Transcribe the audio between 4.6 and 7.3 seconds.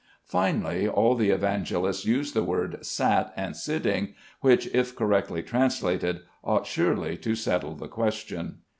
if correctly translated, ought surely